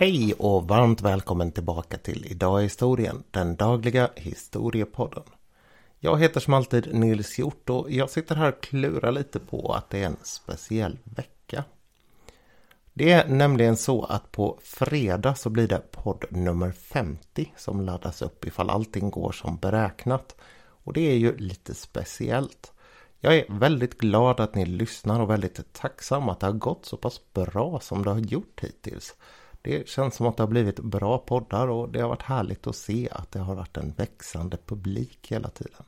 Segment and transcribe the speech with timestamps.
[0.00, 5.22] Hej och varmt välkommen tillbaka till Idag i historien, den dagliga historiepodden.
[5.98, 9.90] Jag heter som alltid Nils Hjort och jag sitter här och klurar lite på att
[9.90, 11.64] det är en speciell vecka.
[12.92, 18.22] Det är nämligen så att på fredag så blir det podd nummer 50 som laddas
[18.22, 20.36] upp ifall allting går som beräknat.
[20.60, 22.72] Och det är ju lite speciellt.
[23.20, 26.96] Jag är väldigt glad att ni lyssnar och väldigt tacksam att det har gått så
[26.96, 29.14] pass bra som det har gjort hittills.
[29.62, 32.76] Det känns som att det har blivit bra poddar och det har varit härligt att
[32.76, 35.84] se att det har varit en växande publik hela tiden.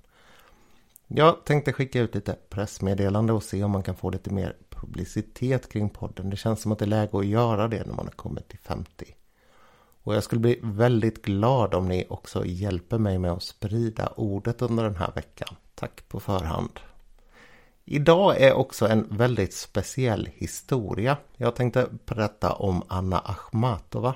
[1.07, 5.73] Jag tänkte skicka ut lite pressmeddelande och se om man kan få lite mer publicitet
[5.73, 6.31] kring podden.
[6.31, 8.59] Det känns som att det är läge att göra det när man har kommit till
[8.59, 9.15] 50.
[10.03, 14.63] Och jag skulle bli väldigt glad om ni också hjälper mig med att sprida ordet
[14.63, 15.57] under den här veckan.
[15.75, 16.81] Tack på förhand.
[17.85, 21.17] Idag är också en väldigt speciell historia.
[21.37, 24.15] Jag tänkte berätta om Anna Achmatova.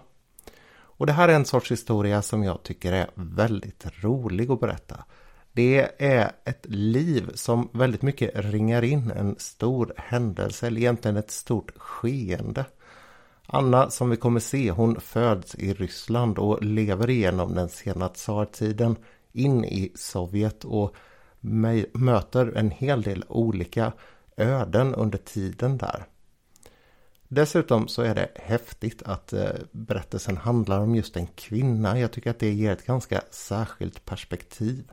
[0.96, 5.04] Och det här är en sorts historia som jag tycker är väldigt rolig att berätta.
[5.52, 11.30] Det är ett liv som väldigt mycket ringar in en stor händelse, eller egentligen ett
[11.30, 12.64] stort skeende.
[13.46, 18.96] Anna, som vi kommer se, hon föds i Ryssland och lever igenom den sena tsartiden
[19.32, 20.94] in i Sovjet och
[21.92, 23.92] möter en hel del olika
[24.36, 26.06] öden under tiden där.
[27.28, 31.98] Dessutom så är det häftigt att eh, berättelsen handlar om just en kvinna.
[31.98, 34.92] Jag tycker att det ger ett ganska särskilt perspektiv.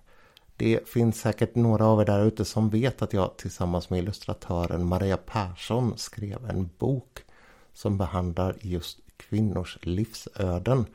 [0.55, 4.85] Det finns säkert några av er där ute som vet att jag tillsammans med illustratören
[4.85, 7.19] Maria Persson skrev en bok
[7.73, 10.85] som behandlar just kvinnors livsöden,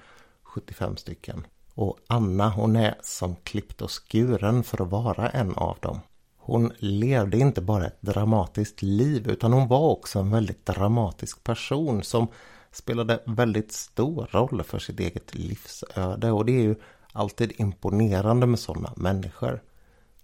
[0.43, 1.47] 75 stycken.
[1.77, 6.01] Och Anna hon är som klippt och skuren för att vara en av dem.
[6.37, 12.03] Hon levde inte bara ett dramatiskt liv utan hon var också en väldigt dramatisk person
[12.03, 12.29] som
[12.73, 16.75] spelade väldigt stor roll för sitt eget livsöde och det är ju
[17.13, 19.63] alltid imponerande med sådana människor.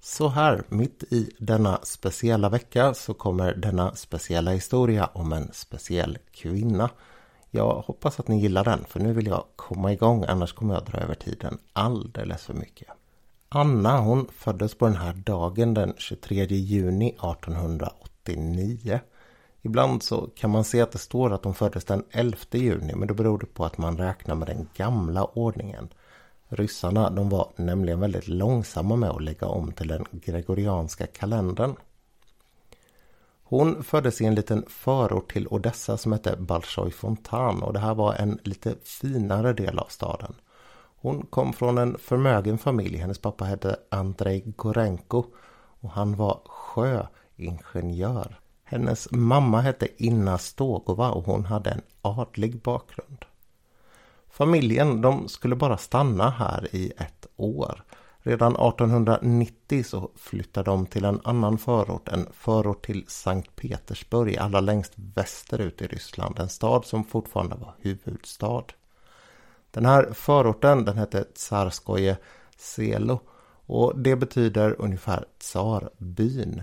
[0.01, 6.19] Så här, mitt i denna speciella vecka så kommer denna speciella historia om en speciell
[6.33, 6.91] kvinna
[7.55, 10.85] jag hoppas att ni gillar den för nu vill jag komma igång annars kommer jag
[10.85, 12.89] dra över tiden alldeles för mycket.
[13.49, 19.01] Anna hon föddes på den här dagen den 23 juni 1889.
[19.63, 23.09] Ibland så kan man se att det står att hon föddes den 11 juni men
[23.09, 25.89] då beror det på att man räknar med den gamla ordningen.
[26.49, 31.75] Ryssarna de var nämligen väldigt långsamma med att lägga om till den gregorianska kalendern.
[33.53, 37.95] Hon föddes i en liten förort till Odessa som hette Balshoi Fontan och det här
[37.95, 40.35] var en lite finare del av staden.
[40.97, 42.97] Hon kom från en förmögen familj.
[42.97, 45.25] Hennes pappa hette Andrei Gorenko
[45.81, 48.41] och han var sjöingenjör.
[48.65, 53.25] Hennes mamma hette Inna Stogova och hon hade en adlig bakgrund.
[54.31, 57.85] Familjen de skulle bara stanna här i ett år.
[58.25, 64.61] Redan 1890 så flyttade de till en annan förort, en förort till Sankt Petersburg, allra
[64.61, 66.39] längst västerut i Ryssland.
[66.39, 68.65] En stad som fortfarande var huvudstad.
[69.71, 72.17] Den här förorten den hette Tsarskoje
[72.57, 73.21] Selo
[73.67, 76.63] och det betyder ungefär tsarbyn.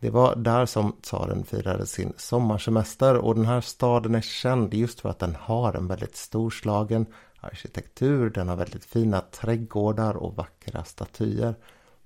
[0.00, 5.00] Det var där som tsaren firade sin sommarsemester och den här staden är känd just
[5.00, 7.06] för att den har en väldigt storslagen
[7.46, 8.30] arkitektur.
[8.30, 11.54] Den har väldigt fina trädgårdar och vackra statyer.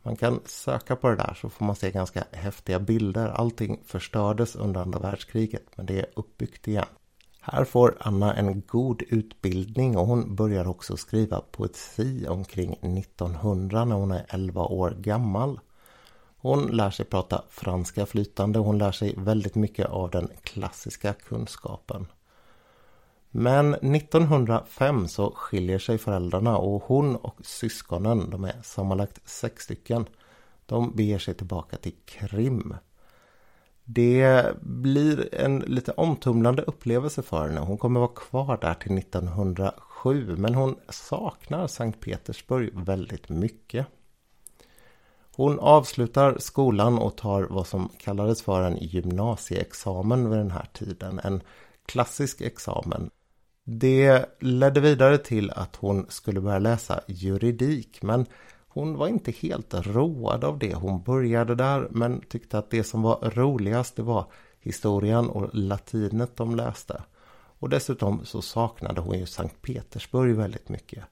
[0.02, 3.28] Man kan söka på det där så får man se ganska häftiga bilder.
[3.28, 6.86] Allting förstördes under andra världskriget men det är uppbyggt igen.
[7.40, 13.96] Här får Anna en god utbildning och hon börjar också skriva poesi omkring 1900 när
[13.96, 15.60] hon är 11 år gammal.
[16.36, 21.12] Hon lär sig prata franska flytande och hon lär sig väldigt mycket av den klassiska
[21.12, 22.06] kunskapen.
[23.30, 30.06] Men 1905 så skiljer sig föräldrarna och hon och syskonen, de är sammanlagt sex stycken,
[30.66, 32.74] de beger sig tillbaka till Krim.
[33.84, 37.60] Det blir en lite omtumlande upplevelse för henne.
[37.60, 43.86] Hon kommer vara kvar där till 1907 men hon saknar Sankt Petersburg väldigt mycket.
[45.36, 51.20] Hon avslutar skolan och tar vad som kallades för en gymnasieexamen vid den här tiden.
[51.24, 51.40] En
[51.86, 53.10] klassisk examen
[53.72, 58.26] det ledde vidare till att hon skulle börja läsa juridik men
[58.68, 60.74] hon var inte helt road av det.
[60.74, 64.24] Hon började där men tyckte att det som var roligast det var
[64.60, 67.02] historien och latinet de läste.
[67.58, 71.04] Och dessutom så saknade hon ju Sankt Petersburg väldigt mycket.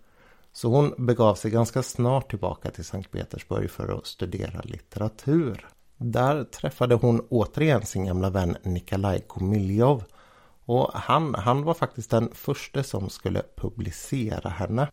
[0.53, 5.67] Så hon begav sig ganska snart tillbaka till Sankt Petersburg för att studera litteratur.
[5.97, 10.05] Där träffade hon återigen sin gamla vän Nikolaj Komiljov
[10.69, 14.91] och han, han var faktiskt den första som skulle publicera henne.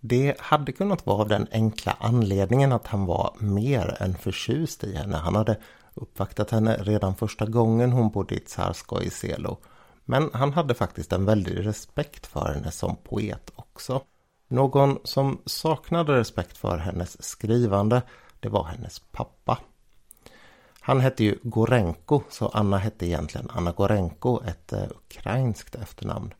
[0.00, 4.96] Det hade kunnat vara av den enkla anledningen att han var mer än förtjust i
[4.96, 5.16] henne.
[5.16, 5.56] Han hade
[5.94, 9.56] uppvaktat henne redan första gången hon bodde i Tsarskoj Selo.
[10.04, 14.02] Men han hade faktiskt en väldig respekt för henne som poet också.
[14.48, 18.02] Någon som saknade respekt för hennes skrivande,
[18.40, 19.58] det var hennes pappa.
[20.86, 26.34] Han hette ju Gorenko, så Anna hette egentligen Anna Gorenko, ett eh, ukrainskt efternamn.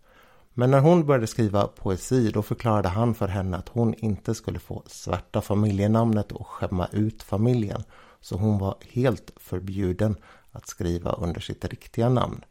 [0.54, 4.58] Men när hon började skriva poesi då förklarade han för henne att hon inte skulle
[4.58, 7.82] få svärta familjenamnet och skämma ut familjen.
[8.20, 10.16] Så hon var helt förbjuden
[10.52, 12.44] att skriva under sitt riktiga namn.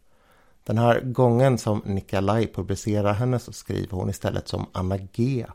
[0.64, 5.46] Den här gången som Nikolaj publicerar henne så skriver hon istället som Anna G.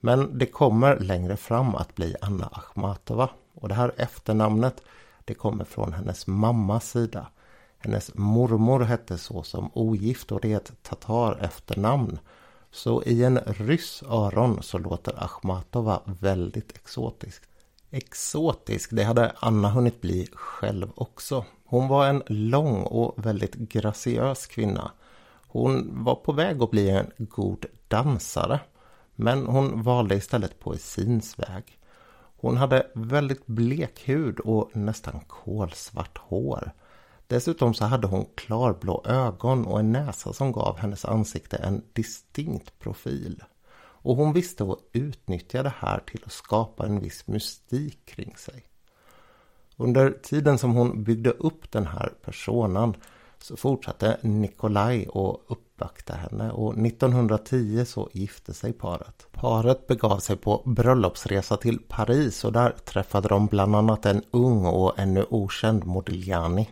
[0.00, 3.30] Men det kommer längre fram att bli Anna Akhmatova.
[3.54, 4.82] Och det här efternamnet
[5.28, 7.26] det kommer från hennes mammas sida.
[7.78, 12.18] Hennes mormor hette så som ogift och det är ett tatar efternamn.
[12.70, 17.42] Så i en ryss öron så låter Akhmatova väldigt exotisk.
[17.90, 21.44] Exotisk, det hade Anna hunnit bli själv också.
[21.64, 24.90] Hon var en lång och väldigt graciös kvinna.
[25.48, 28.60] Hon var på väg att bli en god dansare.
[29.14, 31.77] Men hon valde istället poesins väg.
[32.40, 36.72] Hon hade väldigt blek hud och nästan kolsvart hår.
[37.26, 42.78] Dessutom så hade hon klarblå ögon och en näsa som gav hennes ansikte en distinkt
[42.78, 43.42] profil.
[44.00, 48.64] Och hon visste att utnyttja det här till att skapa en viss mystik kring sig.
[49.76, 52.94] Under tiden som hon byggde upp den här personan
[53.38, 55.08] så fortsatte Nikolaj
[55.48, 59.26] att uppvakta henne och 1910 så gifte sig paret.
[59.32, 64.66] Paret begav sig på bröllopsresa till Paris och där träffade de bland annat en ung
[64.66, 66.70] och ännu okänd Modigliani.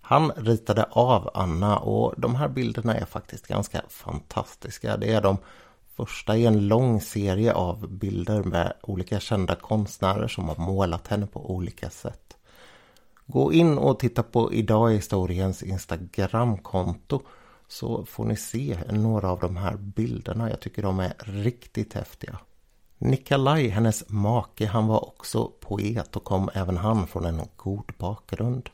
[0.00, 4.96] Han ritade av Anna och de här bilderna är faktiskt ganska fantastiska.
[4.96, 5.38] Det är de
[5.96, 11.26] första i en lång serie av bilder med olika kända konstnärer som har målat henne
[11.26, 12.36] på olika sätt.
[13.26, 17.22] Gå in och titta på Idag i historiens Instagramkonto
[17.68, 20.50] så får ni se några av de här bilderna.
[20.50, 22.38] Jag tycker de är riktigt häftiga.
[22.98, 28.70] Nikolaj, hennes make, han var också poet och kom även han från en god bakgrund.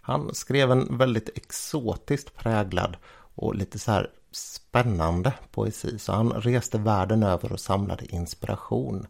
[0.00, 2.96] Han skrev en väldigt exotiskt präglad
[3.34, 5.98] och lite så här spännande poesi.
[5.98, 9.06] Så han reste världen över och samlade inspiration.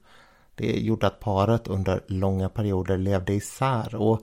[0.55, 4.21] Det gjorde att paret under långa perioder levde isär och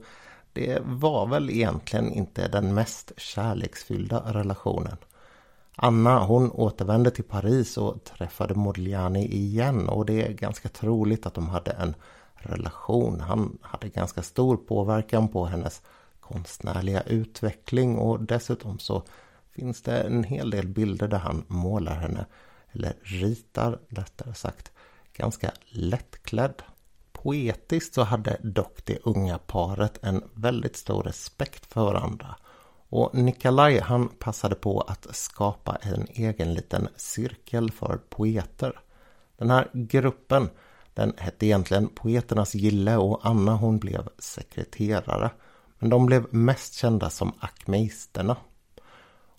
[0.52, 4.96] det var väl egentligen inte den mest kärleksfyllda relationen.
[5.76, 11.34] Anna hon återvände till Paris och träffade Modigliani igen och det är ganska troligt att
[11.34, 11.94] de hade en
[12.34, 13.20] relation.
[13.20, 15.82] Han hade ganska stor påverkan på hennes
[16.20, 19.02] konstnärliga utveckling och dessutom så
[19.50, 22.26] finns det en hel del bilder där han målar henne,
[22.72, 24.72] eller ritar rättare sagt,
[25.12, 26.62] ganska lättklädd.
[27.22, 32.36] Poetiskt så hade dock det unga paret en väldigt stor respekt för varandra.
[32.88, 38.80] Och Nikolaj han passade på att skapa en egen liten cirkel för poeter.
[39.36, 40.50] Den här gruppen
[40.94, 45.30] den hette egentligen Poeternas gille och Anna hon blev sekreterare.
[45.78, 48.36] Men de blev mest kända som akmeisterna.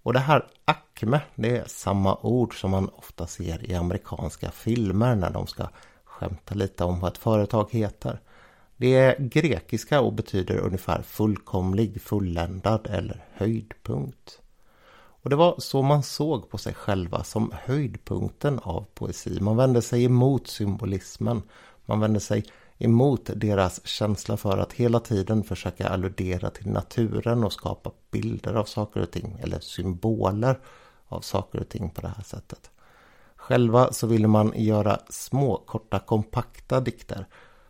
[0.04, 5.16] Och det här akme, det är samma ord som man ofta ser i amerikanska filmer
[5.16, 5.68] när de ska
[6.24, 8.20] skämta lite om vad ett företag heter.
[8.78, 14.40] Det är grekiska och betyder ungefär fullkomlig, fulländad eller höjdpunkt.
[15.24, 19.40] Och det var så man såg på sig själva som höjdpunkten av poesi.
[19.42, 21.42] Man vände sig emot symbolismen.
[21.86, 22.46] Man vände sig
[22.78, 28.66] emot deras känsla för att hela tiden försöka alludera till naturen och skapa bilder av
[28.66, 30.60] saker och ting eller symboler
[31.08, 32.73] av saker och ting på det här sättet.
[33.48, 37.28] Själva så ville man göra små, korta, kompakta dikter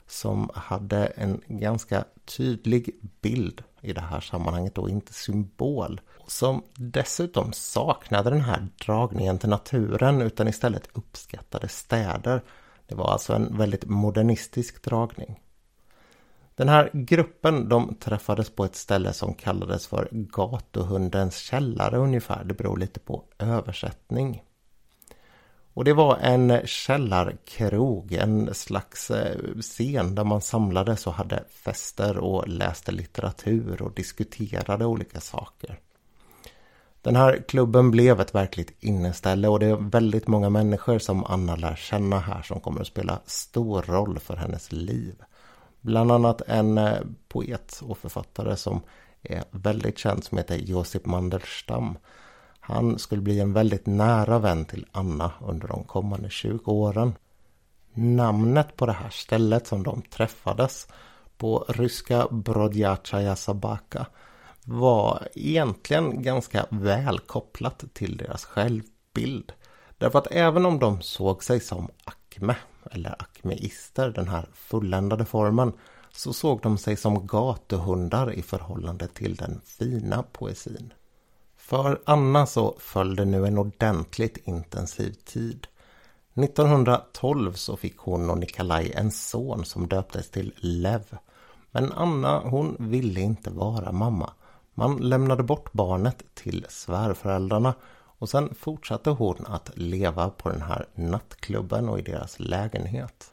[0.07, 2.05] som hade en ganska
[2.37, 6.01] tydlig bild i det här sammanhanget och inte symbol.
[6.27, 12.41] Som dessutom saknade den här dragningen till naturen utan istället uppskattade städer
[12.87, 15.39] det var alltså en väldigt modernistisk dragning.
[16.55, 22.43] Den här gruppen de träffades på ett ställe som kallades för Gatuhundens källare ungefär.
[22.43, 24.43] Det beror lite på översättning.
[25.73, 32.17] Och det var en källarkrog, en slags eh, scen där man samlades och hade fester
[32.17, 35.79] och läste litteratur och diskuterade olika saker.
[37.01, 41.55] Den här klubben blev ett verkligt inneställe och det är väldigt många människor som Anna
[41.55, 45.15] lär känna här som kommer att spela stor roll för hennes liv.
[45.81, 48.81] Bland annat en eh, poet och författare som
[49.21, 51.97] är väldigt känd som heter Josip Mandelstam.
[52.65, 57.13] Han skulle bli en väldigt nära vän till Anna under de kommande 20 åren.
[57.93, 60.87] Namnet på det här stället som de träffades
[61.37, 64.05] på ryska Brodjatjaja Sabaka
[64.65, 69.53] var egentligen ganska väl kopplat till deras självbild.
[69.97, 72.55] Därför att även om de såg sig som akme,
[72.91, 75.73] eller akmeister, den här fulländade formen,
[76.11, 80.93] så såg de sig som gatuhundar i förhållande till den fina poesin.
[81.63, 85.67] För Anna så följde nu en ordentligt intensiv tid.
[86.33, 91.17] 1912 så fick hon och Nikolaj en son som döptes till Lev.
[91.71, 94.33] Men Anna hon ville inte vara mamma.
[94.73, 97.73] Man lämnade bort barnet till svärföräldrarna
[98.17, 103.32] och sen fortsatte hon att leva på den här nattklubben och i deras lägenhet.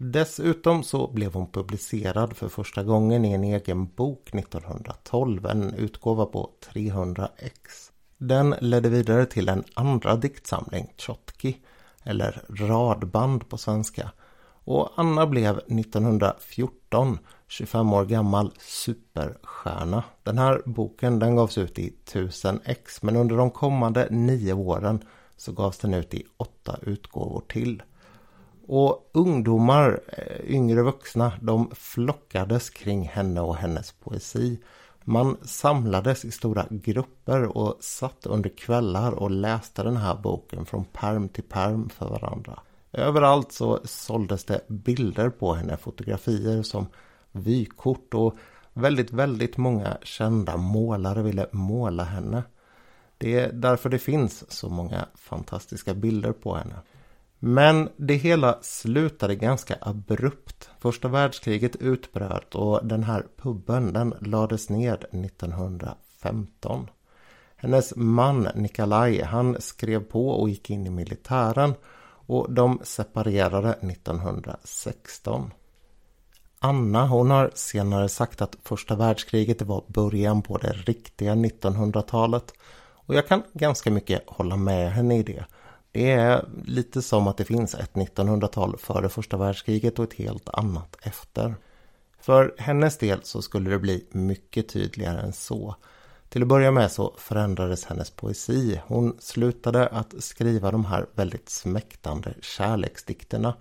[0.00, 6.26] Dessutom så blev hon publicerad för första gången i en egen bok 1912, en utgåva
[6.26, 7.92] på 300 ex.
[8.18, 11.56] Den ledde vidare till en andra diktsamling, Tjotki,
[12.04, 14.10] eller radband på svenska.
[14.64, 20.04] Och Anna blev 1914, 25 år gammal, superstjärna.
[20.22, 25.04] Den här boken den gavs ut i 1000 ex men under de kommande nio åren
[25.36, 27.82] så gavs den ut i åtta utgåvor till.
[28.68, 34.58] Och ungdomar, eh, yngre vuxna, de flockades kring henne och hennes poesi.
[35.04, 40.84] Man samlades i stora grupper och satt under kvällar och läste den här boken från
[40.84, 42.60] perm till perm för varandra.
[42.92, 46.86] Överallt så såldes det bilder på henne, fotografier som
[47.32, 48.34] vykort och
[48.72, 52.42] väldigt, väldigt många kända målare ville måla henne.
[53.18, 56.74] Det är därför det finns så många fantastiska bilder på henne.
[57.38, 60.70] Men det hela slutade ganska abrupt.
[60.80, 66.90] Första världskriget utbröt och den här puben den lades ned 1915.
[67.56, 71.74] Hennes man Nikolaj han skrev på och gick in i militären
[72.26, 75.52] och de separerade 1916.
[76.58, 82.52] Anna hon har senare sagt att första världskriget var början på det riktiga 1900-talet
[83.08, 85.44] och jag kan ganska mycket hålla med henne i det.
[85.98, 90.48] Det är lite som att det finns ett 1900-tal före första världskriget och ett helt
[90.48, 91.54] annat efter.
[92.20, 95.74] För hennes del så skulle det bli mycket tydligare än så.
[96.28, 98.80] Till att börja med så förändrades hennes poesi.
[98.86, 103.54] Hon slutade att skriva de här väldigt smäktande kärleksdikterna.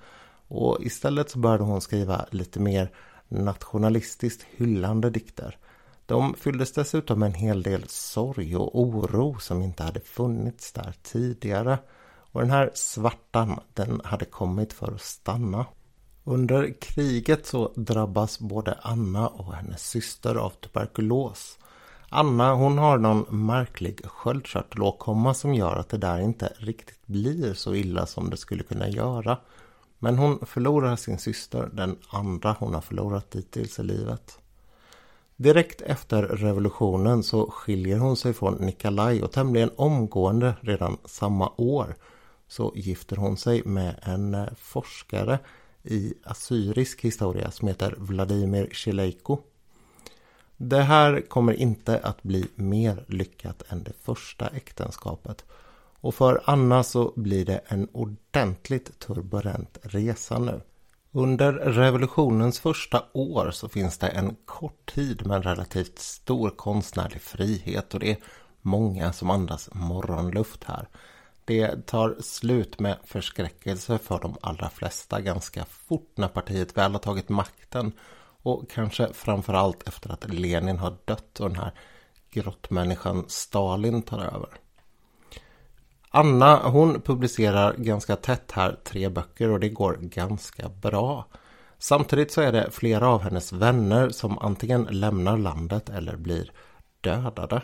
[0.47, 2.91] Och istället så började hon skriva lite mer
[3.27, 5.57] nationalistiskt hyllande dikter.
[6.05, 10.93] De fylldes dessutom med en hel del sorg och oro som inte hade funnits där
[11.03, 11.77] tidigare.
[12.31, 15.65] Och den här svartan, den hade kommit för att stanna.
[16.23, 21.59] Under kriget så drabbas både Anna och hennes syster av tuberkulos.
[22.09, 27.75] Anna hon har någon märklig sköldkörtelåkomma som gör att det där inte riktigt blir så
[27.75, 29.37] illa som det skulle kunna göra.
[29.99, 34.39] Men hon förlorar sin syster, den andra hon har förlorat dittills i livet.
[35.35, 41.95] Direkt efter revolutionen så skiljer hon sig från Nikolaj och tämligen omgående redan samma år
[42.47, 45.39] så gifter hon sig med en eh, forskare
[45.83, 49.37] i assyrisk historia som heter Vladimir Shileiko.
[50.57, 55.45] Det här kommer inte att bli mer lyckat än det första äktenskapet.
[55.99, 60.61] Och för Anna så blir det en ordentligt turbulent resa nu.
[61.11, 67.21] Under revolutionens första år så finns det en kort tid med en relativt stor konstnärlig
[67.21, 68.17] frihet och det är
[68.61, 70.87] många som andas morgonluft här.
[71.47, 76.99] Det tar slut med förskräckelse för de allra flesta ganska fort när partiet väl har
[76.99, 77.91] tagit makten.
[78.41, 81.71] Och kanske framförallt efter att Lenin har dött och den här
[82.31, 84.49] grottmänniskan Stalin tar över.
[86.09, 91.25] Anna hon publicerar ganska tätt här tre böcker och det går ganska bra.
[91.77, 96.51] Samtidigt så är det flera av hennes vänner som antingen lämnar landet eller blir
[97.01, 97.61] dödade.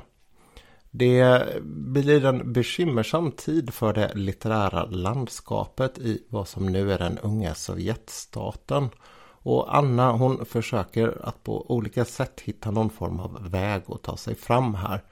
[0.96, 7.18] Det blir en bekymmersam tid för det litterära landskapet i vad som nu är den
[7.18, 8.90] unga Sovjetstaten.
[9.26, 14.18] Och Anna hon försöker att på olika sätt hitta någon form av väg att ta
[14.18, 15.04] sig fram här.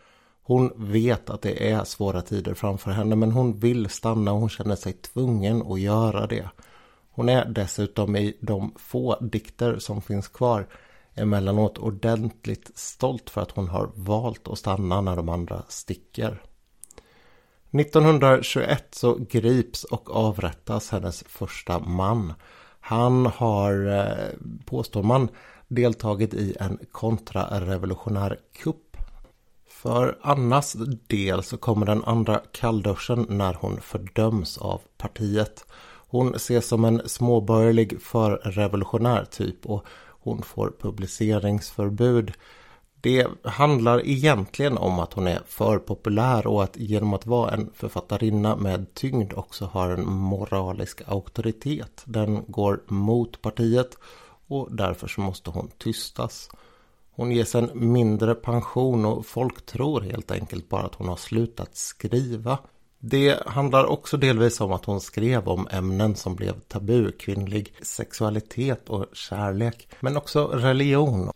[0.44, 4.50] Hon vet att det är svåra tider framför henne men hon vill stanna och hon
[4.50, 6.50] känner sig tvungen att göra det.
[7.12, 10.68] Hon är dessutom i de få dikter som finns kvar
[11.16, 16.42] emellanåt ordentligt stolt för att hon har valt att stanna när de andra sticker.
[17.72, 22.34] 1921 så grips och avrättas hennes första man.
[22.80, 24.30] Han har, eh,
[24.66, 25.30] påstår man,
[25.68, 28.98] deltagit i en kontrarevolutionär kupp.
[29.68, 30.76] För Annas
[31.08, 35.66] del så kommer den andra kallduschen när hon fördöms av partiet.
[36.08, 39.86] Hon ses som en småborgerlig förrevolutionär typ och
[40.22, 42.34] hon får publiceringsförbud.
[43.02, 47.70] Det handlar egentligen om att hon är för populär och att genom att vara en
[47.74, 52.02] författarinna med tyngd också har en moralisk auktoritet.
[52.06, 53.98] Den går mot partiet
[54.48, 56.50] och därför så måste hon tystas.
[57.12, 61.76] Hon ges en mindre pension och folk tror helt enkelt bara att hon har slutat
[61.78, 62.58] skriva.
[63.04, 68.90] Det handlar också delvis om att hon skrev om ämnen som blev tabu, kvinnlig sexualitet
[68.90, 71.32] och kärlek, men också religion.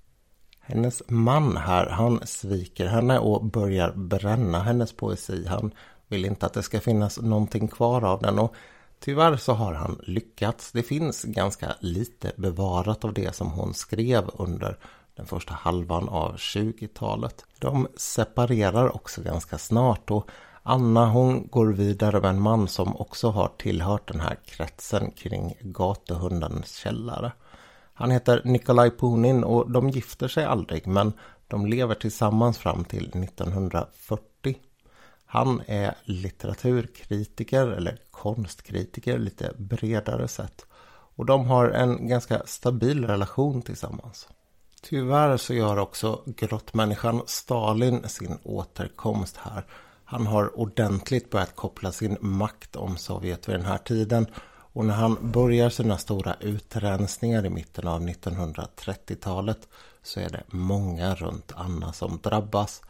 [0.59, 5.45] Hennes man här, han sviker henne och börjar bränna hennes poesi.
[5.47, 5.71] Han
[6.07, 8.55] vill inte att det ska finnas någonting kvar av den och
[8.99, 10.71] tyvärr så har han lyckats.
[10.71, 14.77] Det finns ganska lite bevarat av det som hon skrev under
[15.15, 17.45] den första halvan av 20-talet.
[17.59, 20.29] De separerar också ganska snart och
[20.67, 25.57] Anna hon går vidare med en man som också har tillhört den här kretsen kring
[25.61, 27.31] gatuhundens källare.
[27.93, 31.13] Han heter Nikolaj Punin och de gifter sig aldrig men
[31.47, 34.57] de lever tillsammans fram till 1940.
[35.25, 40.65] Han är litteraturkritiker eller konstkritiker lite bredare sett.
[41.15, 44.27] Och de har en ganska stabil relation tillsammans.
[44.81, 49.65] Tyvärr så gör också grottmänniskan Stalin sin återkomst här.
[50.05, 54.27] Han har ordentligt börjat koppla sin makt om Sovjet vid den här tiden.
[54.47, 59.67] Och när han börjar sina stora utrensningar i mitten av 1930-talet
[60.03, 62.81] så är det många runt Anna som drabbas.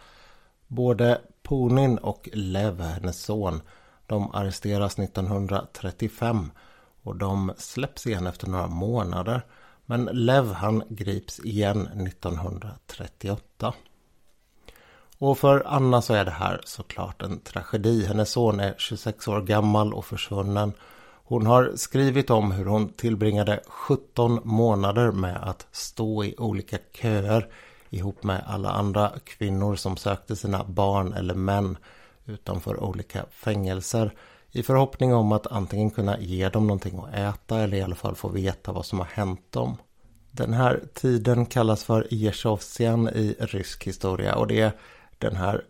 [0.68, 3.62] Både Punin och Lev, hennes son,
[4.06, 6.52] de arresteras 1935
[7.04, 9.42] och de släpps igen efter några månader.
[9.86, 13.74] Men Lev han grips igen 1938.
[15.18, 18.06] Och för Anna så är det här såklart en tragedi.
[18.06, 20.74] Hennes son är 26 år gammal och försvunnen.
[21.28, 27.48] Hon har skrivit om hur hon tillbringade 17 månader med att stå i olika köer
[27.90, 31.78] ihop med alla andra kvinnor som sökte sina barn eller män
[32.26, 34.12] utanför olika fängelser
[34.52, 38.16] i förhoppning om att antingen kunna ge dem någonting att äta eller i alla fall
[38.16, 39.78] få veta vad som har hänt dem.
[40.32, 44.72] Den här tiden kallas för Jeshovsian i rysk historia och det är
[45.26, 45.64] den här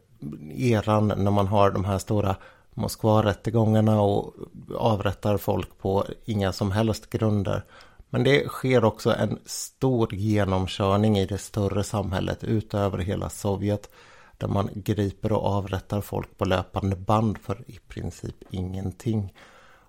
[0.52, 2.36] eran när man har de här stora
[2.74, 4.34] Moskva-rättegångarna och
[4.76, 7.64] avrättar folk på inga som helst grunder.
[8.10, 13.90] Men det sker också en stor genomkörning i det större samhället utöver hela Sovjet
[14.38, 19.34] där man griper och avrättar folk på löpande band för i princip ingenting.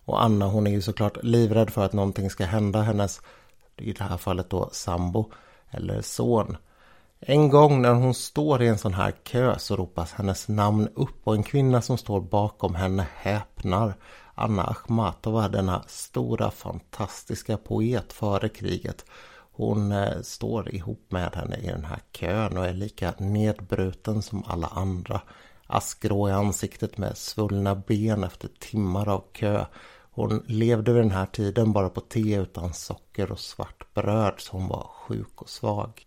[0.04, 3.20] Och Anna hon är ju såklart livrädd för att någonting ska hända hennes,
[3.76, 5.32] i det här fallet då sambo
[5.70, 6.56] eller son.
[7.20, 11.20] En gång när hon står i en sån här kö så ropas hennes namn upp
[11.24, 13.94] och en kvinna som står bakom henne häpnar.
[14.34, 19.04] Anna Akhmatova, denna stora fantastiska poet före kriget.
[19.52, 24.44] Hon eh, står ihop med henne i den här kön och är lika nedbruten som
[24.46, 25.20] alla andra.
[25.66, 29.64] Askgrå i ansiktet med svullna ben efter timmar av kö.
[30.10, 34.52] Hon levde vid den här tiden bara på te utan socker och svart bröd så
[34.52, 36.06] hon var sjuk och svag.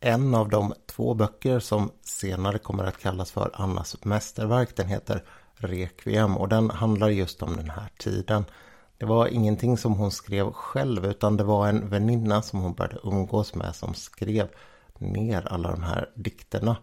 [0.00, 5.24] En av de två böcker som senare kommer att kallas för Annas mästerverk den heter
[5.54, 8.44] Requiem och den handlar just om den här tiden.
[8.98, 13.00] Det var ingenting som hon skrev själv utan det var en väninna som hon började
[13.04, 14.48] umgås med som skrev
[14.98, 16.76] ner alla de här dikterna.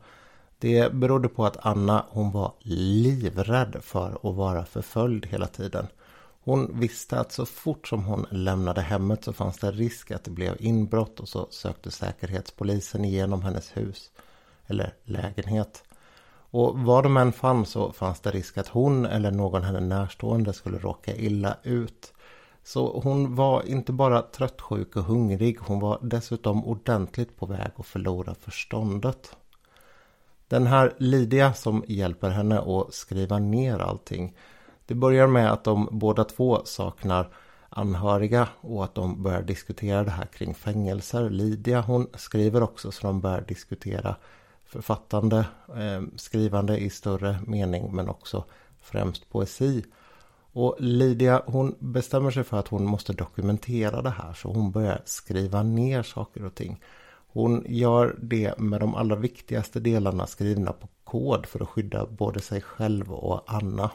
[0.60, 5.88] Det berodde på att Anna hon var livrädd för att vara förföljd hela tiden.
[6.46, 10.32] Hon visste att så fort som hon lämnade hemmet så fanns det risk att det
[10.32, 14.12] blev inbrott och så sökte säkerhetspolisen igenom hennes hus
[14.68, 15.84] eller lägenhet.
[16.56, 20.54] Och vad de än fann så fanns det risk att hon eller någon henne närstående
[20.54, 22.14] skulle råka illa ut.
[22.64, 27.86] Så hon var inte bara tröttsjuk och hungrig, hon var dessutom ordentligt på väg att
[27.86, 29.36] förlora förståndet.
[30.48, 34.36] Den här Lydia som hjälper henne att skriva ner allting.
[34.86, 37.30] Det börjar med att de båda två saknar
[37.70, 41.30] anhöriga och att de börjar diskutera det här kring fängelser.
[41.30, 44.16] Lydia hon skriver också så de börjar diskutera
[44.66, 48.44] författande, eh, skrivande i större mening men också
[48.82, 49.84] främst poesi.
[50.54, 55.02] Och Lydia hon bestämmer sig för att hon måste dokumentera det här så hon börjar
[55.06, 56.84] skriva ner saker och ting.
[57.28, 62.40] Hon gör det med de allra viktigaste delarna skrivna på kod för att skydda både
[62.40, 63.92] sig själv och Anna.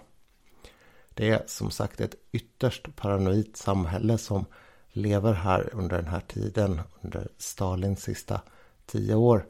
[1.18, 4.44] Det är som sagt ett ytterst paranoid samhälle som
[4.92, 8.40] lever här under den här tiden, under Stalins sista
[8.86, 9.46] tio år.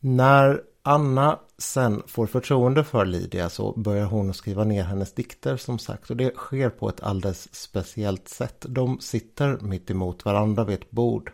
[0.00, 5.78] När Anna sen får förtroende för Lydia så börjar hon skriva ner hennes dikter som
[5.78, 8.66] sagt och det sker på ett alldeles speciellt sätt.
[8.68, 11.32] De sitter mitt emot varandra vid ett bord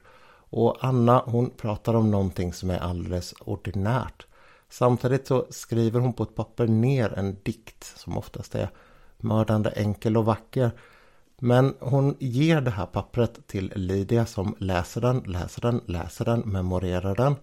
[0.51, 4.27] och Anna hon pratar om någonting som är alldeles ordinärt.
[4.69, 8.71] Samtidigt så skriver hon på ett papper ner en dikt som oftast är
[9.17, 10.71] mördande enkel och vacker.
[11.39, 16.41] Men hon ger det här pappret till Lydia som läser den, läser den, läser den,
[16.41, 17.37] memorerar den.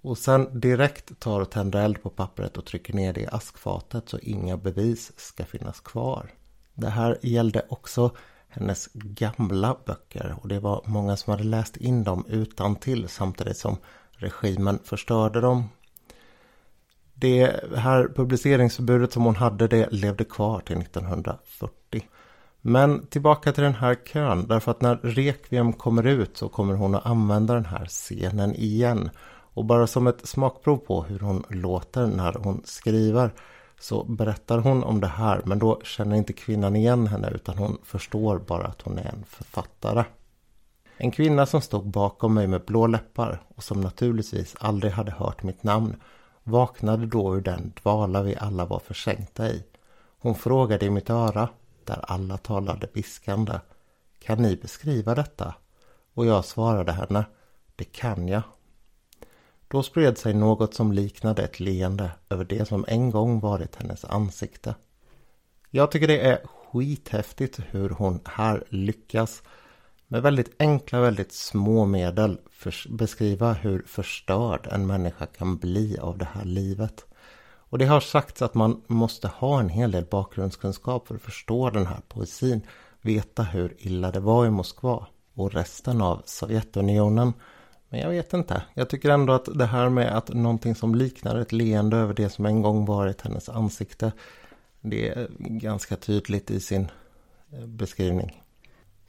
[0.00, 4.08] Och sen direkt tar och tänder eld på pappret och trycker ner det i askfatet
[4.08, 6.30] så inga bevis ska finnas kvar.
[6.74, 8.10] Det här gällde också
[8.48, 13.56] hennes gamla böcker och det var många som hade läst in dem utan till samtidigt
[13.56, 13.76] som
[14.10, 15.64] regimen förstörde dem.
[17.20, 22.02] Det här publiceringsförbudet som hon hade det levde kvar till 1940.
[22.60, 26.94] Men tillbaka till den här kön därför att när Requiem kommer ut så kommer hon
[26.94, 29.10] att använda den här scenen igen.
[29.54, 33.30] Och bara som ett smakprov på hur hon låter när hon skriver
[33.80, 37.78] så berättar hon om det här men då känner inte kvinnan igen henne utan hon
[37.84, 40.04] förstår bara att hon är en författare.
[40.96, 45.42] En kvinna som stod bakom mig med blå läppar och som naturligtvis aldrig hade hört
[45.42, 45.96] mitt namn
[46.50, 49.64] vaknade då ur den dvala vi alla var försänkta i.
[50.18, 51.48] Hon frågade i mitt öra,
[51.84, 53.60] där alla talade viskande.
[54.18, 55.54] Kan ni beskriva detta?
[56.14, 57.24] Och jag svarade henne,
[57.76, 58.42] det kan jag.
[59.68, 64.04] Då spred sig något som liknade ett leende över det som en gång varit hennes
[64.04, 64.74] ansikte.
[65.70, 69.42] Jag tycker det är skithäftigt hur hon här lyckas
[70.08, 72.38] med väldigt enkla, väldigt små medel
[72.88, 77.04] beskriva hur förstörd en människa kan bli av det här livet.
[77.70, 81.70] Och det har sagts att man måste ha en hel del bakgrundskunskap för att förstå
[81.70, 82.60] den här poesin.
[83.00, 87.32] Veta hur illa det var i Moskva och resten av Sovjetunionen.
[87.88, 88.62] Men jag vet inte.
[88.74, 92.28] Jag tycker ändå att det här med att någonting som liknar ett leende över det
[92.28, 94.12] som en gång varit hennes ansikte.
[94.80, 96.88] Det är ganska tydligt i sin
[97.52, 98.42] eh, beskrivning.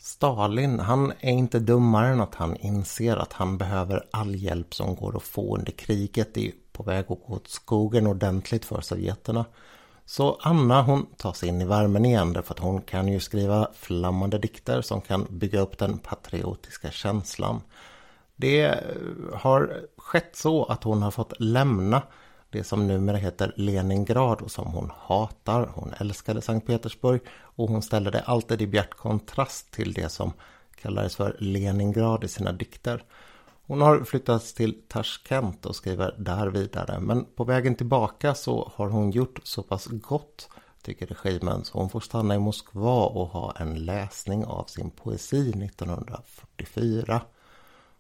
[0.02, 4.96] Stalin, han är inte dummare än att han inser att han behöver all hjälp som
[4.96, 6.34] går att få under kriget.
[6.34, 9.46] Det är på väg att gå åt skogen ordentligt för sovjeterna.
[10.06, 13.68] Så Anna hon tar sig in i värmen igen därför att hon kan ju skriva
[13.74, 17.62] flammande dikter som kan bygga upp den patriotiska känslan.
[18.36, 18.84] Det
[19.34, 22.02] har skett så att hon har fått lämna
[22.50, 25.72] det som numera heter Leningrad och som hon hatar.
[25.76, 30.34] Hon älskade Sankt Petersburg och hon ställde det alltid i bjärt kontrast till det som
[30.82, 33.04] kallades för Leningrad i sina dikter.
[33.68, 37.00] Hon har flyttats till Tashkent och skriver där vidare.
[37.00, 40.50] Men på vägen tillbaka så har hon gjort så pass gott,
[40.82, 45.50] tycker regimen, så hon får stanna i Moskva och ha en läsning av sin poesi
[45.50, 47.22] 1944.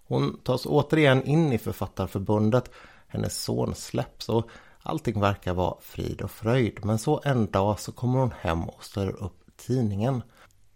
[0.07, 2.71] Hon tas återigen in i Författarförbundet
[3.09, 4.49] hennes son släpps och
[4.83, 6.85] allting verkar vara frid och fröjd.
[6.85, 10.23] Men så en dag så kommer hon hem och ställer upp tidningen.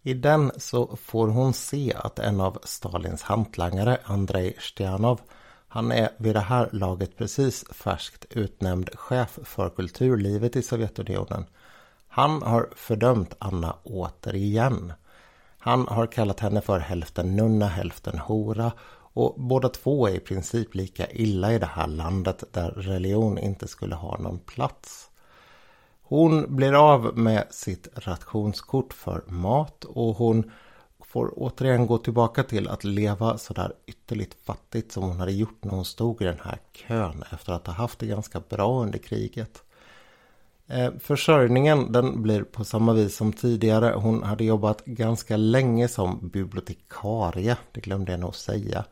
[0.02, 5.22] I den så får hon se att en av Stalins hantlangare, Andrei Stjanov,
[5.68, 11.46] han är vid det här laget precis färskt utnämnd chef för kulturlivet i Sovjetunionen.
[12.08, 14.94] Han har fördömt Anna återigen.
[15.58, 18.72] Han har kallat henne för hälften nunna, hälften hora
[19.14, 23.68] och båda två är i princip lika illa i det här landet där religion inte
[23.68, 25.10] skulle ha någon plats.
[26.02, 30.52] Hon blir av med sitt rationskort för mat och hon
[31.00, 35.72] får återigen gå tillbaka till att leva sådär ytterligt fattigt som hon hade gjort när
[35.72, 39.64] hon stod i den här kön efter att ha haft det ganska bra under kriget.
[40.68, 43.94] Eh, försörjningen den blir på samma vis som tidigare.
[43.96, 48.86] Hon hade jobbat ganska länge som bibliotekarie, det glömde jag nog säga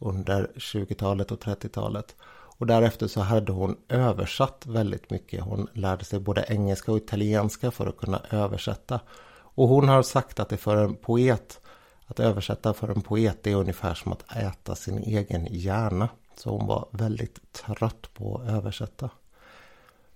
[0.00, 2.16] under 20-talet och 30-talet.
[2.60, 5.44] Och därefter så hade hon översatt väldigt mycket.
[5.44, 9.00] Hon lärde sig både engelska och italienska för att kunna översätta.
[9.32, 11.60] Och hon har sagt att det för en poet,
[12.06, 16.08] att översätta för en poet är ungefär som att äta sin egen hjärna.
[16.36, 19.10] Så hon var väldigt trött på att översätta.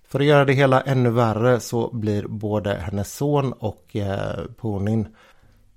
[0.07, 5.07] För att göra det hela ännu värre så blir både hennes son och eh, Punin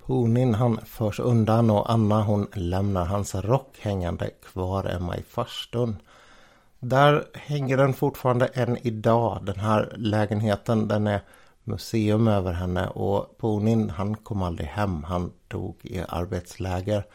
[0.09, 5.97] Honin han förs undan och Anna hon lämnar hans rock hängande kvar hemma i farstun.
[6.79, 9.44] Där hänger den fortfarande än idag.
[9.44, 11.21] Den här lägenheten den är
[11.64, 15.05] museum över henne och Ponin han kom aldrig hem.
[15.05, 17.07] Han dog i arbetsläger.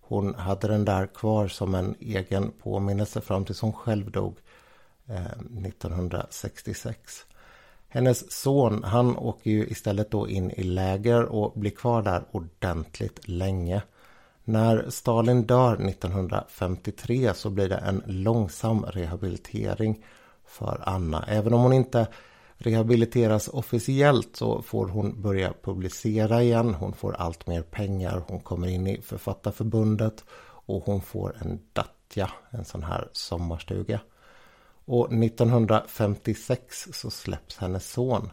[0.00, 4.38] Hon hade den där kvar som en egen påminnelse fram tills hon själv dog
[5.08, 7.26] eh, 1966.
[7.92, 13.28] Hennes son, han åker ju istället då in i läger och blir kvar där ordentligt
[13.28, 13.82] länge.
[14.44, 20.04] När Stalin dör 1953 så blir det en långsam rehabilitering.
[20.46, 21.24] för Anna.
[21.28, 22.06] Även om hon inte
[22.56, 26.74] rehabiliteras officiellt så får hon börja publicera igen.
[26.74, 28.22] Hon får allt mer pengar.
[28.26, 30.24] Hon kommer in i Författarförbundet
[30.66, 34.00] och hon får en Datja, en sån här sommarstuga.
[34.90, 38.30] Och 1956 så släpps hennes son.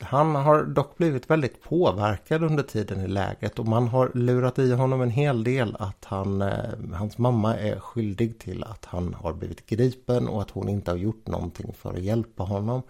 [0.00, 4.72] Han har dock blivit väldigt påverkad under tiden i lägret och man har lurat i
[4.72, 9.32] honom en hel del att han, eh, hans mamma är skyldig till att han har
[9.32, 12.82] blivit gripen och att hon inte har gjort någonting för att hjälpa honom.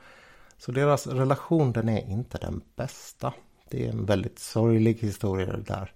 [0.58, 3.32] Så deras relation den är inte den bästa.
[3.70, 5.92] Det är en väldigt sorglig historia det där.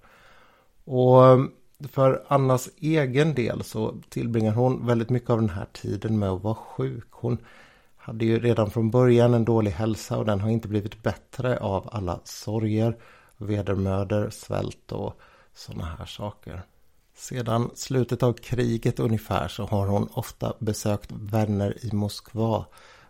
[0.84, 1.44] Och eh,
[1.88, 6.42] för Annas egen del så tillbringar hon väldigt mycket av den här tiden med att
[6.42, 7.08] vara sjuk.
[7.10, 7.38] Hon
[7.96, 11.88] hade ju redan från början en dålig hälsa och den har inte blivit bättre av
[11.92, 12.96] alla sorger,
[13.36, 15.20] vedermöder, svält och
[15.54, 16.62] sådana här saker.
[17.14, 22.64] Sedan slutet av kriget ungefär så har hon ofta besökt vänner i Moskva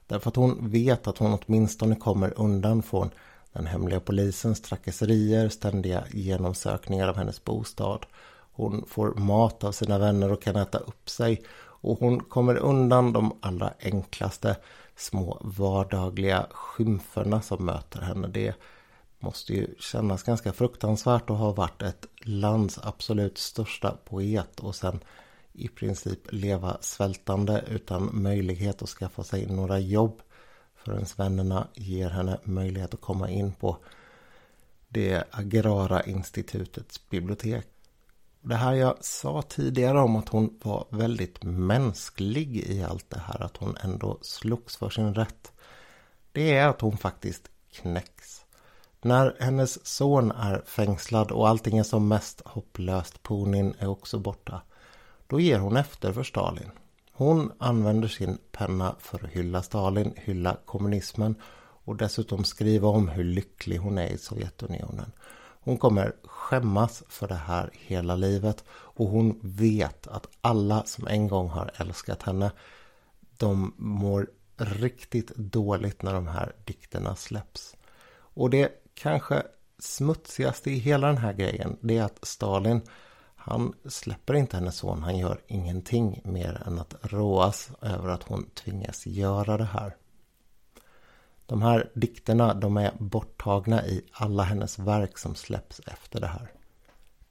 [0.06, 3.10] därför att hon vet att hon åtminstone kommer undan från
[3.52, 8.06] den hemliga polisens trakasserier, ständiga genomsökningar av hennes bostad.
[8.52, 11.42] Hon får mat av sina vänner och kan äta upp sig
[11.82, 14.56] och hon kommer undan de allra enklaste
[14.96, 18.28] små vardagliga skymferna som möter henne.
[18.28, 18.54] Det
[19.18, 25.00] måste ju kännas ganska fruktansvärt att ha varit ett lands absolut största poet och sen
[25.52, 30.22] i princip leva svältande utan möjlighet att skaffa sig några jobb
[30.74, 33.76] förrän vännerna ger henne möjlighet att komma in på
[34.88, 37.71] det agrara institutets bibliotek.
[38.44, 43.42] Det här jag sa tidigare om att hon var väldigt mänsklig i allt det här,
[43.42, 45.52] att hon ändå slogs för sin rätt.
[46.32, 48.44] Det är att hon faktiskt knäcks.
[49.02, 54.62] När hennes son är fängslad och allting är som mest hopplöst, Punin är också borta,
[55.26, 56.70] då ger hon efter för Stalin.
[57.12, 61.34] Hon använder sin penna för att hylla Stalin, hylla kommunismen
[61.84, 65.12] och dessutom skriva om hur lycklig hon är i Sovjetunionen.
[65.64, 71.28] Hon kommer skämmas för det här hela livet och hon vet att alla som en
[71.28, 72.52] gång har älskat henne
[73.36, 77.76] de mår riktigt dåligt när de här dikterna släpps.
[78.14, 79.42] Och det kanske
[79.78, 82.80] smutsigaste i hela den här grejen det är att Stalin
[83.44, 88.50] han släpper inte hennes son, han gör ingenting mer än att råas över att hon
[88.54, 89.96] tvingas göra det här.
[91.46, 96.52] De här dikterna de är borttagna i alla hennes verk som släpps efter det här.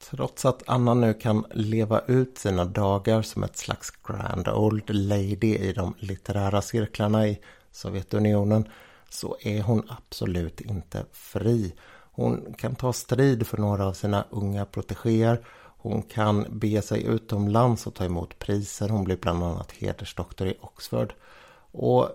[0.09, 5.55] Trots att Anna nu kan leva ut sina dagar som ett slags grand old lady
[5.55, 7.39] i de litterära cirklarna i
[7.71, 8.67] Sovjetunionen
[9.09, 11.73] så är hon absolut inte fri.
[12.11, 15.45] Hon kan ta strid för några av sina unga protegéer.
[15.77, 18.89] Hon kan bege sig utomlands och ta emot priser.
[18.89, 21.13] Hon blir bland annat hedersdoktor i Oxford.
[21.71, 22.09] Och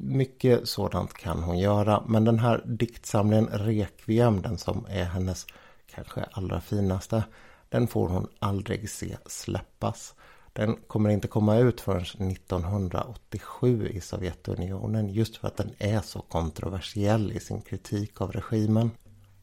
[0.00, 2.04] mycket sådant kan hon göra.
[2.08, 5.46] Men den här diktsamlingen Requiem, den som är hennes
[5.94, 7.24] kanske allra finaste,
[7.68, 10.14] den får hon aldrig se släppas.
[10.52, 16.20] Den kommer inte komma ut förrän 1987 i Sovjetunionen just för att den är så
[16.20, 18.90] kontroversiell i sin kritik av regimen.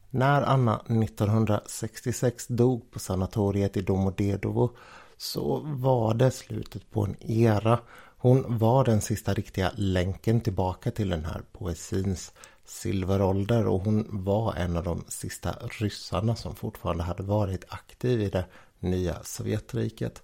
[0.10, 4.70] När Anna 1966 dog på sanatoriet i Domodedovo
[5.18, 7.80] så var det slutet på en era
[8.18, 12.34] hon var den sista riktiga länken tillbaka till den här poesins
[12.66, 18.30] silverålder och hon var en av de sista ryssarna som fortfarande hade varit aktiv i
[18.30, 18.46] det
[18.80, 20.24] nya Sovjetriket.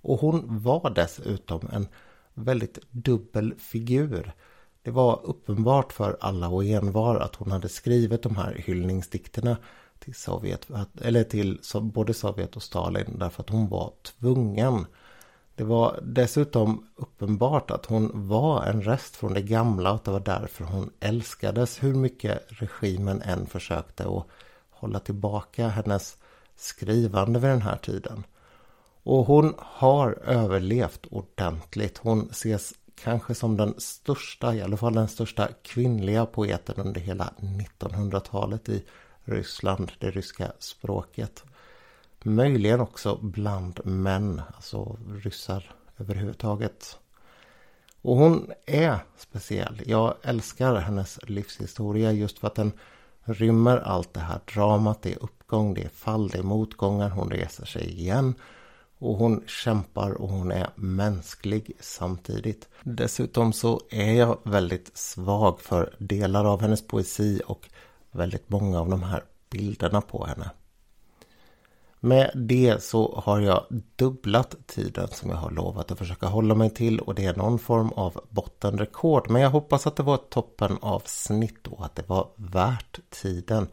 [0.00, 1.88] Och hon var dessutom en
[2.34, 4.32] väldigt dubbel figur.
[4.82, 9.56] Det var uppenbart för alla och envar att hon hade skrivit de här hyllningsdikterna
[9.98, 10.68] till Sovjet,
[11.00, 14.86] eller till både Sovjet och Stalin därför att hon var tvungen
[15.56, 20.10] det var dessutom uppenbart att hon var en rest från det gamla och att det
[20.10, 24.26] var därför hon älskades hur mycket regimen än försökte att
[24.70, 26.16] hålla tillbaka hennes
[26.56, 28.24] skrivande vid den här tiden.
[29.02, 31.98] Och hon har överlevt ordentligt.
[31.98, 37.32] Hon ses kanske som den största, i alla fall den största kvinnliga poeten under hela
[37.38, 38.84] 1900-talet i
[39.24, 41.44] Ryssland, det ryska språket.
[42.26, 46.98] Möjligen också bland män, alltså ryssar överhuvudtaget.
[48.02, 49.82] Och hon är speciell.
[49.86, 52.72] Jag älskar hennes livshistoria just för att den
[53.24, 55.02] rymmer allt det här dramat.
[55.02, 57.10] Det är uppgång, det är fall, det är motgångar.
[57.10, 58.34] Hon reser sig igen.
[58.98, 62.68] Och hon kämpar och hon är mänsklig samtidigt.
[62.82, 67.68] Dessutom så är jag väldigt svag för delar av hennes poesi och
[68.10, 70.50] väldigt många av de här bilderna på henne.
[72.04, 73.64] Med det så har jag
[73.96, 77.58] dubblat tiden som jag har lovat att försöka hålla mig till och det är någon
[77.58, 79.30] form av bottenrekord.
[79.30, 83.68] Men jag hoppas att det var ett toppen avsnitt och att det var värt tiden.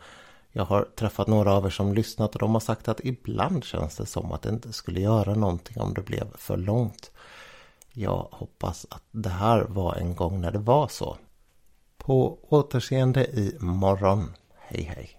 [0.51, 3.97] Jag har träffat några av er som lyssnat och de har sagt att ibland känns
[3.97, 7.11] det som att det inte skulle göra någonting om det blev för långt.
[7.93, 11.17] Jag hoppas att det här var en gång när det var så.
[11.97, 14.31] På återseende i morgon.
[14.57, 15.09] Hej hej.